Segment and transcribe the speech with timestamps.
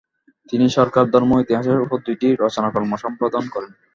[0.49, 3.71] তিনি সরকার, ধর্ম ও ইতিহাসের উপর দুইটি রচনাকর্ম সম্পাদন করেন।